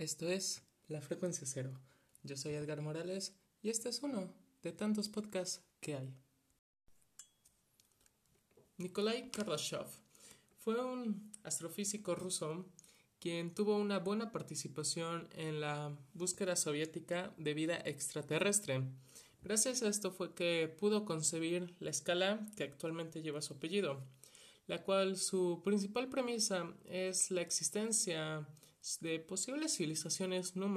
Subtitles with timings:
[0.00, 1.78] Esto es La Frecuencia Cero.
[2.22, 6.14] Yo soy Edgar Morales y este es uno de tantos podcasts que hay.
[8.78, 9.84] Nikolai Kardashev
[10.56, 12.64] fue un astrofísico ruso
[13.18, 18.82] quien tuvo una buena participación en la búsqueda soviética de vida extraterrestre.
[19.42, 24.02] Gracias a esto fue que pudo concebir la escala que actualmente lleva su apellido,
[24.66, 28.48] la cual su principal premisa es la existencia
[29.00, 30.68] de posibles civilizaciones no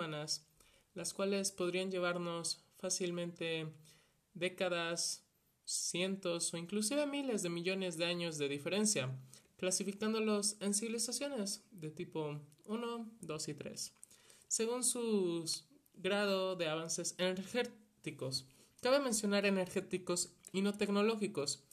[0.94, 3.68] las cuales podrían llevarnos fácilmente
[4.34, 5.24] décadas,
[5.66, 9.10] cientos o inclusive miles de millones de años de diferencia,
[9.58, 13.94] clasificándolos en civilizaciones de tipo 1, 2 y 3,
[14.48, 15.50] según su
[15.96, 18.46] grado de avances energéticos.
[18.82, 21.64] Cabe mencionar energéticos y no tecnológicos,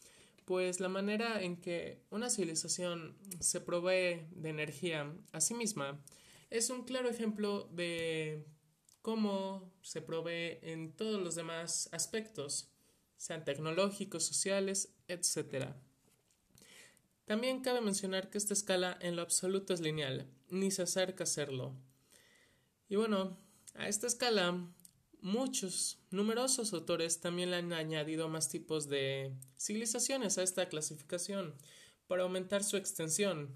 [0.44, 6.00] pues la manera en que una civilización se provee de energía a sí misma
[6.50, 8.44] es un claro ejemplo de
[9.02, 12.68] cómo se provee en todos los demás aspectos,
[13.16, 15.68] sean tecnológicos, sociales, etc.
[17.24, 21.26] También cabe mencionar que esta escala en lo absoluto es lineal, ni se acerca a
[21.26, 21.74] serlo.
[22.88, 23.38] Y bueno,
[23.74, 24.68] a esta escala
[25.22, 31.54] muchos, numerosos autores también le han añadido más tipos de civilizaciones a esta clasificación
[32.06, 33.54] para aumentar su extensión.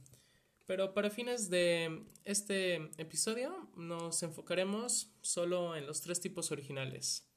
[0.67, 7.29] Pero para fines de este episodio nos enfocaremos solo en los tres tipos originales.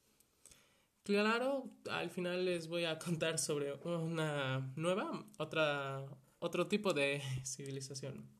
[1.02, 6.06] Claro, al final les voy a contar sobre una nueva, otra,
[6.38, 8.30] otro tipo de civilización.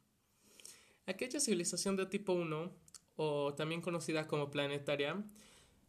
[1.07, 2.71] Aquella civilización de tipo 1,
[3.17, 5.23] o también conocida como planetaria,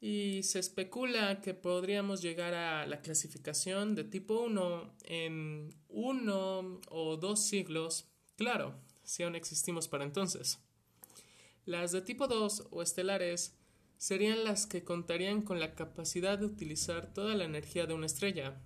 [0.00, 7.16] Y se especula que podríamos llegar a la clasificación de tipo 1 en uno o
[7.16, 10.60] dos siglos, claro, si aún existimos para entonces.
[11.68, 13.54] Las de tipo 2 o estelares
[13.98, 18.58] serían las que contarían con la capacidad de utilizar toda la energía de una estrella.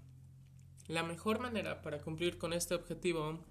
[0.87, 3.45] La mejor manera para cumplir con este objetivo,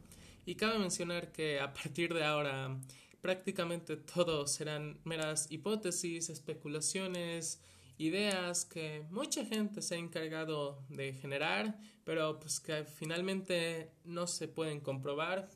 [0.46, 2.80] y cabe mencionar que a partir de ahora
[3.20, 7.62] prácticamente todo serán meras hipótesis, especulaciones,
[7.98, 14.48] ideas que mucha gente se ha encargado de generar, pero pues que finalmente no se
[14.48, 15.50] pueden comprobar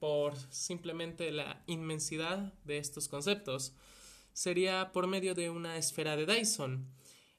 [0.00, 3.74] por simplemente la inmensidad de estos conceptos.
[4.32, 6.88] Sería por medio de una esfera de Dyson.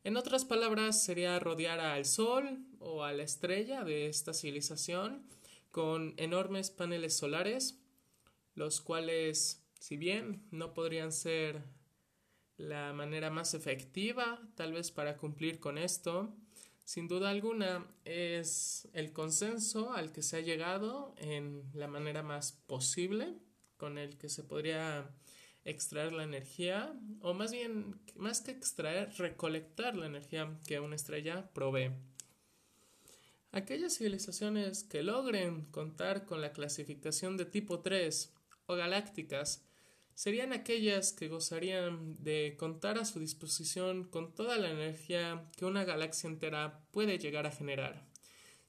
[0.04, 5.26] En otras palabras, sería rodear al Sol o a la estrella de esta civilización
[5.72, 7.80] con enormes paneles solares,
[8.56, 11.64] los cuales, si bien no podrían ser
[12.58, 16.36] la manera más efectiva, tal vez para cumplir con esto,
[16.92, 22.52] sin duda alguna es el consenso al que se ha llegado en la manera más
[22.68, 23.38] posible
[23.78, 25.10] con el que se podría
[25.64, 31.50] extraer la energía o más bien más que extraer recolectar la energía que una estrella
[31.54, 31.92] provee.
[33.54, 38.34] Aquellas civilizaciones que logren contar con la clasificación de tipo 3
[38.66, 39.64] o galácticas
[40.16, 45.84] serían aquellas que gozarían de contar a su disposición con toda la energía que una
[45.84, 48.08] galaxia entera puede llegar a generar,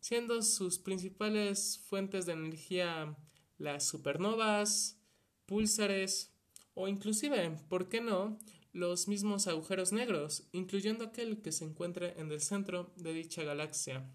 [0.01, 3.17] siendo sus principales fuentes de energía
[3.59, 4.99] las supernovas,
[5.47, 6.33] púlsares
[6.75, 8.39] o inclusive, ¿por qué no?,
[8.73, 14.11] los mismos agujeros negros, incluyendo aquel que se encuentre en el centro de dicha galaxia.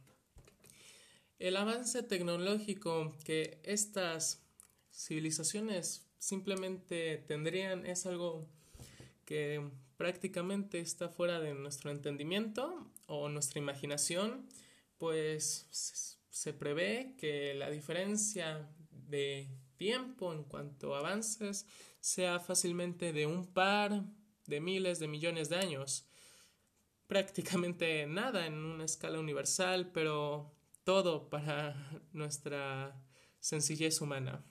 [1.38, 4.42] El avance tecnológico que estas
[4.92, 8.48] civilizaciones simplemente tendrían, es algo
[9.26, 14.48] que prácticamente está fuera de nuestro entendimiento o nuestra imaginación,
[14.98, 15.68] pues
[16.30, 21.66] se prevé que la diferencia de tiempo en cuanto avances
[22.00, 24.04] sea fácilmente de un par
[24.46, 26.08] de miles de millones de años.
[27.08, 30.54] Prácticamente nada en una escala universal, pero
[30.84, 31.76] todo para
[32.12, 33.02] nuestra
[33.40, 34.46] sencillez humana.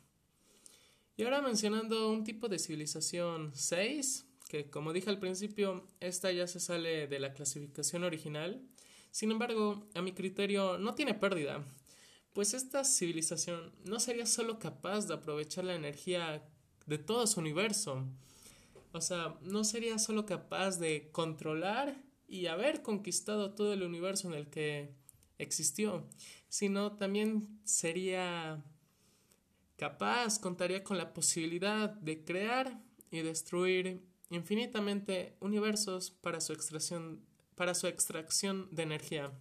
[1.16, 6.46] Y ahora mencionando un tipo de civilización 6, que como dije al principio, esta ya
[6.46, 8.62] se sale de la clasificación original.
[9.10, 11.64] Sin embargo, a mi criterio no tiene pérdida,
[12.34, 16.46] pues esta civilización no sería solo capaz de aprovechar la energía
[16.84, 18.04] de todo su universo,
[18.92, 21.96] o sea, no sería solo capaz de controlar
[22.28, 24.94] y haber conquistado todo el universo en el que
[25.38, 26.06] existió,
[26.48, 28.62] sino también sería
[29.76, 32.80] capaz, contaría con la posibilidad de crear
[33.10, 37.24] y destruir infinitamente universos para su extracción,
[37.54, 39.32] para su extracción de energía.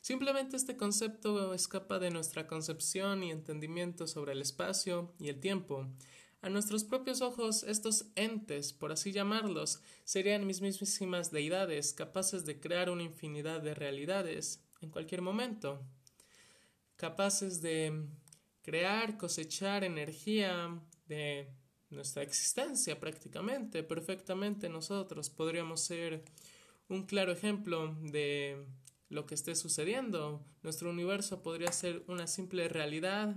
[0.00, 5.86] Simplemente este concepto escapa de nuestra concepción y entendimiento sobre el espacio y el tiempo.
[6.40, 12.90] A nuestros propios ojos, estos entes, por así llamarlos, serían mismísimas deidades capaces de crear
[12.90, 15.80] una infinidad de realidades en cualquier momento,
[16.96, 18.08] capaces de
[18.62, 21.48] crear, cosechar energía de
[21.90, 26.24] nuestra existencia prácticamente, perfectamente nosotros podríamos ser
[26.88, 28.64] un claro ejemplo de
[29.08, 30.44] lo que esté sucediendo.
[30.62, 33.36] Nuestro universo podría ser una simple realidad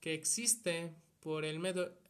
[0.00, 1.60] que existe por el,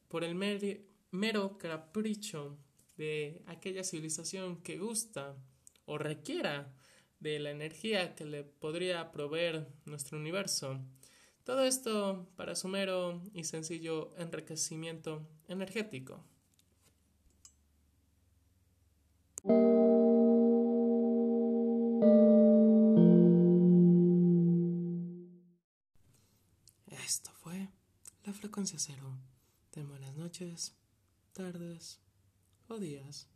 [0.09, 2.59] por el mero capricho
[2.97, 5.37] de aquella civilización que gusta
[5.85, 6.75] o requiera
[7.21, 10.81] de la energía que le podría proveer nuestro universo.
[11.47, 16.25] Todo esto para su mero y sencillo enriquecimiento energético.
[26.89, 27.69] Esto fue
[28.25, 29.17] la frecuencia cero
[29.71, 30.75] de buenas noches,
[31.33, 32.01] tardes
[32.67, 33.29] o días.